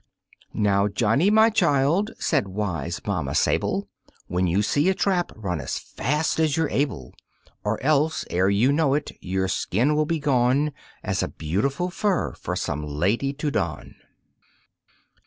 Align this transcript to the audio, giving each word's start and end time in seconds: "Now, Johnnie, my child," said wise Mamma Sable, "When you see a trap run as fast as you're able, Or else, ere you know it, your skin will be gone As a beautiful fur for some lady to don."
"Now, 0.55 0.87
Johnnie, 0.87 1.29
my 1.29 1.51
child," 1.51 2.09
said 2.17 2.47
wise 2.47 2.99
Mamma 3.05 3.35
Sable, 3.35 3.87
"When 4.25 4.47
you 4.47 4.63
see 4.63 4.89
a 4.89 4.95
trap 4.95 5.31
run 5.35 5.61
as 5.61 5.77
fast 5.77 6.39
as 6.39 6.57
you're 6.57 6.71
able, 6.71 7.13
Or 7.63 7.79
else, 7.83 8.25
ere 8.31 8.49
you 8.49 8.71
know 8.73 8.95
it, 8.95 9.11
your 9.21 9.47
skin 9.47 9.93
will 9.95 10.07
be 10.07 10.17
gone 10.17 10.71
As 11.03 11.21
a 11.21 11.27
beautiful 11.27 11.91
fur 11.91 12.33
for 12.33 12.55
some 12.55 12.83
lady 12.83 13.31
to 13.33 13.51
don." 13.51 13.93